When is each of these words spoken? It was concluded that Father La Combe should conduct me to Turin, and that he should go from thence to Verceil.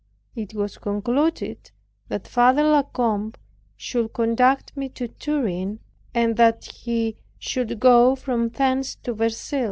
It 0.35 0.55
was 0.55 0.79
concluded 0.79 1.69
that 2.07 2.27
Father 2.27 2.63
La 2.63 2.81
Combe 2.81 3.35
should 3.77 4.13
conduct 4.13 4.75
me 4.75 4.89
to 4.89 5.07
Turin, 5.07 5.79
and 6.11 6.37
that 6.37 6.65
he 6.65 7.17
should 7.37 7.79
go 7.79 8.15
from 8.15 8.49
thence 8.49 8.95
to 8.95 9.13
Verceil. 9.13 9.59